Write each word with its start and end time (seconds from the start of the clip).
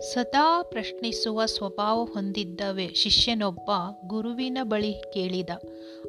ಸದಾ 0.00 0.62
ಪ್ರಶ್ನಿಸುವ 0.62 1.46
ಸ್ವಭಾವ 1.46 2.04
ಹೊಂದಿದ್ದವೆ 2.04 2.88
ಶಿಷ್ಯನೊಬ್ಬ 2.94 3.70
ಗುರುವಿನ 4.06 4.58
ಬಳಿ 4.62 4.92
ಕೇಳಿದ, 5.12 5.50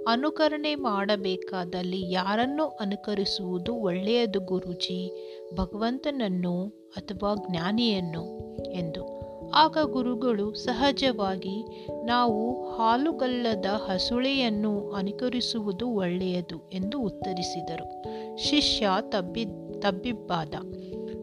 ಅನುಕರಣೆ 0.08 0.76
ಮಾಡಬೇಕಾದಲ್ಲಿ 0.76 2.12
ಯಾರನ್ನು 2.12 2.68
ಅನುಕರಿಸುವುದು 2.68 3.76
ಒಳ್ಳೆಯದು 3.76 4.40
ಗುರುಜಿ? 4.40 5.12
ಭಗವಂತನನ್ನು 5.54 6.68
ಅಥವಾ 6.98 7.36
ಜ್ಞಾನಿಯನ್ನು? 7.50 8.56
ಎಂದು. 8.72 9.22
ಆಗ 9.50 9.78
ಗುರುಗಳು 9.84 10.54
ಸಹಜವಾಗಿ, 10.54 11.88
ನಾವು 12.06 12.70
ಹಾಲುಗಲ್ಲದ 12.72 13.66
ಹಸುಳೆಯನ್ನು 13.66 14.92
ಅನುಕರಿಸುವುದು 14.92 15.90
ಒಳ್ಳೆಯದು 15.90 16.70
ಎಂದು 16.74 17.00
ಉತ್ತರಿಸಿದರು. 17.00 18.04
ಶಿಷ್ಯ 18.38 18.88
ತಬ್ಬಿ 19.10 19.46
ತಬ್ಬಿಬ್ಬಾದ, 19.80 20.54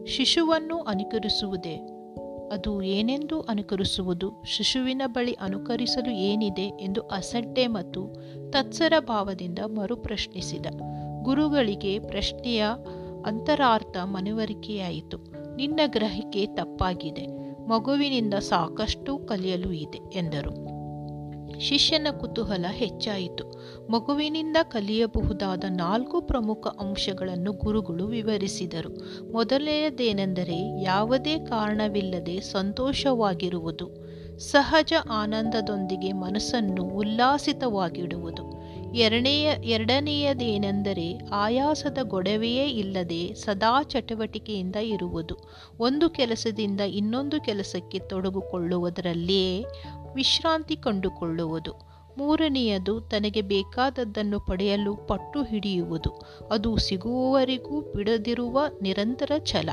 ಶಿಶುವನ್ನು 0.05 0.77
ಅನುಕರಿಸುವುದೇ? 0.77 1.98
ಅದು 2.51 2.81
ಏನೆಂದು 2.81 3.41
ಅನುಕರಿಸುವುದು? 3.41 4.31
ಶಿಶುವಿನ 4.45 5.01
ಬಳಿ 5.05 5.33
ಅನುಕರಿಸಲು 5.33 6.11
ಏನಿದೆ 6.11 6.61
ಎಂದು 6.61 7.01
ಅಸಡ್ಡೆ 7.01 7.67
ಮತ್ತು 7.67 8.15
ತತ್ಸರ 8.49 8.93
ಭಾವದಿಂದ 8.99 9.59
ಮರುಪ್ರಶ್ನಿಸಿದ. 9.65 10.65
ಗುರುಗಳಿಗೆ 11.21 11.99
ಪ್ರಶ್ನೆಯ 11.99 12.65
ಅಂತರಾರ್ಥ 13.25 13.97
ಮನವರಿಕೆಯಾಯಿತು. 14.03 15.17
ನಿನ್ನ 15.55 15.79
ಗ್ರಹಿಕೆ 15.85 16.45
ತಪ್ಪಾಗಿದೆ. 16.45 17.27
ಮಗುವಿನಿಂದ 17.67 18.33
ಸಾಕಷ್ಟು 18.33 19.17
ಕಲಿಯಲು 19.17 19.71
ಇದೆ 19.71 20.17
ಎಂದರು. 20.17 20.68
ಶಿಷ್ಯನ 21.59 22.07
ಕುತೂಹಲ 22.19 22.65
ಹೆಚ್ಚಾಯಿತು. 22.69 23.49
ಮಗುವಿನಿಂದ 23.91 24.57
ಕಲಿಯಬಹುದಾದ 24.63 25.63
ನಾಲ್ಕು 25.69 26.21
ಪ್ರಮುಖ 26.21 26.67
ಅಂಶಗಳನ್ನು 26.67 27.51
ಗುರುಗಳು 27.51 28.07
ವಿವರಿಸಿದರು. 28.07 28.89
ಮೊದಲನೆಯದೇನೆಂದರೆ, 29.31 30.83
ಯಾವುದೇ 30.83 31.39
ಕಾರಣವಿಲ್ಲದೆ 31.39 32.39
ಸಂತೋಷವಾಗಿರುವುದು. 32.39 34.09
ಸಹಜ 34.39 34.93
ಆನಂದದೊಂದಿಗೆ 35.11 36.11
ಮನಸ್ಸನ್ನು 36.11 36.83
ಉಲ್ಲಾಸಿತವಾಗಿಡುವುದು. 36.83 38.58
ಎರಡನೆಯ, 38.95 39.51
ಎರಡನೆಯದೇನೆಂದರೆ 39.63 41.21
ಆಯಾಸದ 41.31 41.97
ಗೊಡವೆಯೇ 42.03 42.67
ಇಲ್ಲದೆ 42.67 43.33
ಸದಾ 43.33 43.83
ಚಟುವಟಿಕೆಯಿಂದ 43.83 44.75
ಇರುವುದು. 44.75 45.37
ಒಂದು 45.79 46.09
ಕೆಲಸದಿಂದ 46.09 46.81
ಇನ್ನೊಂದು 46.81 47.41
ಕೆಲಸಕ್ಕೆ 47.41 47.99
ತೊಡಗುಕೊಳ್ಳುವುದರಲ್ಲಿಯೇ 47.99 49.65
ವಿಶ್ರಾಂತಿ 50.15 50.75
ಕಂಡುಕೊಳ್ಳುವುದು. 50.75 51.89
ಮೂರನೆಯದು, 52.17 53.01
ತನಗೆ 53.01 53.41
ಬೇಕಾದದ್ದನ್ನು 53.41 54.39
ಪಡೆಯಲು 54.39 54.95
ಪಟ್ಟು 54.95 55.43
ಹಿಡಿಯುವುದು. 55.43 56.09
ಅದು 56.51 56.77
ಸಿಗುವವರೆಗೂ 56.77 57.81
ಬಿಡದಿರುವ 57.81 58.61
ನಿರಂತರ 58.81 59.31
ಛಲ. 59.45 59.69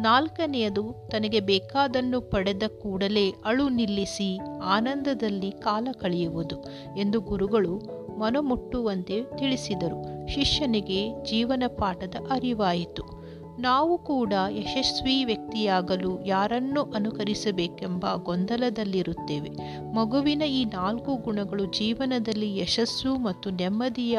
ನಾಲ್ಕನೆಯದು, 0.00 1.08
ತನಗೆ 1.10 1.40
ಬೇಕಾದನ್ನು 1.40 2.20
ಪಡೆದ 2.20 2.62
ಕೂಡಲೇ 2.82 3.30
ಅಳು 3.44 3.68
ನಿಲ್ಲಿಸಿ 3.68 4.38
ಆನಂದದಲ್ಲಿ 4.64 5.50
ಕಾಲ 5.50 5.88
ಕಳೆಯುವುದು 5.92 6.64
ಎಂದು 6.96 7.20
ಗುರುಗಳು 7.20 8.04
ಮನಮುಟ್ಟುವಂತೆ 8.18 9.22
ತಿಳಿಸಿದರು. 9.38 10.28
ಶಿಷ್ಯನಿಗೆ 10.28 11.24
ಜೀವನ 11.24 11.62
ಪಾಠದ 11.78 12.14
ಅರಿವಾಯಿತು. 12.30 13.24
ನಾವು 13.60 13.98
ಕೂಡ 13.98 14.32
ಯಶಸ್ವಿ 14.48 15.24
ವ್ಯಕ್ತಿಯಾಗಲು 15.24 16.24
ಯಾರನ್ನು 16.24 16.82
ಅನುಕರಿಸಬೇಕೆಂಬ 16.82 18.06
ಗೊಂದಲದಲ್ಲಿರುತ್ತೇವೆ. 18.16 19.50
ಮಗುವಿನ 19.94 20.42
ಈ 20.42 20.64
ನಾಲ್ಕು 20.64 21.16
ಗುಣಗಳು 21.16 21.64
ಜೀವನದಲ್ಲಿ 21.64 22.56
ಯಶಸ್ಸು 22.56 23.16
ಮತ್ತು 23.16 23.50
ನೆಮ್ಮದಿಯ 23.50 24.18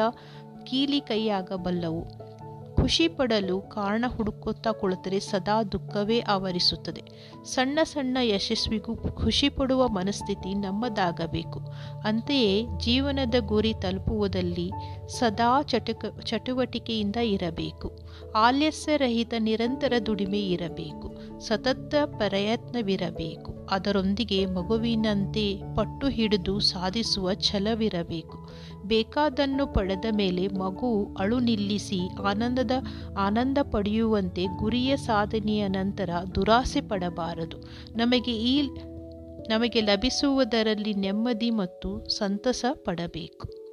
ಕೀಲಿಕೈಯಾಗಬಲ್ಲವು. 0.64 2.26
ಖುಷಿ 2.76 3.08
ಪಡಲು 3.08 3.60
ಕಾರಣ 3.60 4.04
ಹುಡುಕುತ್ತಾ 4.08 4.72
ಕುಳಿತರೆ 4.72 5.20
ಸದಾ 5.20 5.62
ದುಃಖವೇ 5.62 6.20
ಆವರಿಸುತ್ತದೆ. 6.20 7.02
ಸಣ್ಣ 7.44 7.78
ಸಣ್ಣ 7.82 8.18
ಯಶಸ್ವಿಗೂ 8.22 8.96
ಖುಷಿ 8.96 9.48
ಪಡುವ 9.48 9.88
ಮನಸ್ಥಿತಿ 9.88 10.54
ನಮ್ಮದಾಗಬೇಕು. 10.54 11.60
ಅಂತೆಯೇ 12.04 12.66
ಜೀವನದ 12.78 13.34
ಗುರಿ 13.38 13.74
ತಲುಪುವುದಲ್ಲಿ 13.74 14.70
ಸದಾ 15.08 15.62
ಚಟುಕ, 15.62 16.04
ಚಟುವಟಿಕೆಯಿಂದ 16.24 17.16
ಇರಬೇಕು. 17.16 17.98
ಆಲಸ್ಯರಹಿತ 18.36 19.34
ನಿರಂತರ 19.38 19.92
ದುಡಿಮೆ 20.06 20.40
ಇರಬೇಕು. 20.40 21.40
ಸತತ 21.40 21.94
ಪ್ರಯತ್ನವಿರಬೇಕು. 22.04 23.66
ಅದರೊಂದಿಗೆ 23.70 24.46
ಮಗುವಿನಂತೆ 24.46 25.60
ಪಟ್ಟು 25.76 26.08
ಹಿಡಿದು 26.08 26.60
ಸಾಧಿಸುವ 26.60 27.34
ಛಲವಿರಬೇಕು. 27.34 28.45
ಬೇಕಾದನ್ನು 28.84 29.66
ಪಡೆದ 29.66 30.04
ಮೇಲೆ 30.12 30.48
ಮಗು 30.48 31.16
ಅಳು 31.18 31.38
ನಿಲ್ಲಿಸಿ 31.38 32.00
ಆನಂದದ 32.22 32.70
ಆನಂದ 33.18 33.58
ಪಡೆಯುವಂತೆ 33.72 34.46
ಗುರಿಯ 34.58 34.96
ಸಾಧನೆಯ 34.96 35.68
ನಂತರ 35.68 36.10
ದುರಾಸೆ 36.34 36.80
ಪಡಬಾರದು. 36.80 37.56
ನಮಗೆ 37.96 38.32
ಈ 38.32 38.68
ನಮಗೆ 39.48 39.80
ಲಭಿಸುವುದರಲ್ಲಿ 39.80 40.94
ನೆಮ್ಮದಿ 40.94 41.50
ಮತ್ತು 41.50 42.08
ಸಂತಸ 42.08 42.64
ಪಡಬೇಕು. 42.74 43.66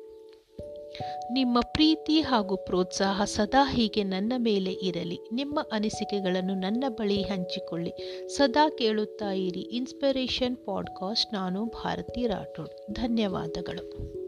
ನಿಮ್ಮ 1.32 1.60
ಪ್ರೀತಿ 1.60 2.22
ಹಾಗೂ 2.22 2.58
ಪ್ರೋತ್ಸಾಹ 2.58 3.24
ಸದಾ 3.24 3.72
ಹೀಗೆ 3.72 4.04
ನನ್ನ 4.04 4.34
ಮೇಲೆ 4.38 4.72
ಇರಲಿ. 4.72 5.20
ನಿಮ್ಮ 5.34 5.60
ಅನಿಸಿಕೆಗಳನ್ನು 5.72 6.54
ನನ್ನ 6.54 6.84
ಬಳಿ 6.90 7.22
ಹಂಚಿಕೊಳ್ಳಿ. 7.22 8.24
ಸದಾ 8.28 8.70
ಕೇಳುತ್ತಾ 8.70 9.32
ಇರಿ. 9.32 9.60
Inspiration 9.60 10.58
podcast. 10.58 11.34
ನಾನು 11.34 11.66
ಭಾರತಿ 11.66 12.28
ರಾಠೋಡ್. 12.28 12.94
ಧನ್ಯವಾದಗಳು. 12.94 14.23